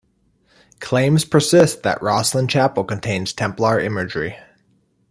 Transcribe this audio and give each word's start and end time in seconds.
Claims 0.79 1.25
persist 1.25 1.83
that 1.83 1.99
Rosslyn 2.01 2.47
Chapel 2.49 2.83
contains 2.83 3.33
Templar 3.33 3.79
imagery. 3.79 4.35